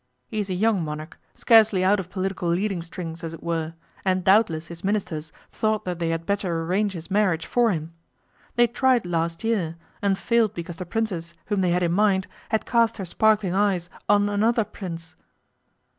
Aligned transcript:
He 0.29 0.39
is 0.39 0.49
a 0.49 0.55
young 0.55 0.83
monarch, 0.83 1.19
scarcely 1.35 1.83
out 1.83 1.99
of 1.99 2.09
political 2.09 2.49
leading 2.49 2.81
strings, 2.81 3.23
as 3.23 3.35
it 3.35 3.43
were, 3.43 3.75
and 4.03 4.23
doubtless 4.23 4.65
his 4.65 4.83
Ministers 4.83 5.31
thought 5.51 5.85
that 5.85 5.99
they 5.99 6.09
had 6.09 6.25
better 6.25 6.63
arrange 6.63 6.93
his 6.93 7.11
marriage 7.11 7.45
for 7.45 7.69
him. 7.69 7.93
They 8.55 8.65
tried 8.65 9.05
last 9.05 9.43
year, 9.43 9.75
and 10.01 10.17
failed 10.17 10.55
because 10.55 10.77
the 10.77 10.87
Princess 10.87 11.35
whom 11.45 11.61
they 11.61 11.69
had 11.69 11.83
in 11.83 11.91
mind 11.91 12.25
had 12.49 12.65
cast 12.65 12.97
her 12.97 13.05
sparkling 13.05 13.53
eyes 13.53 13.91
on 14.09 14.27
another 14.27 14.63
Prince. 14.63 15.15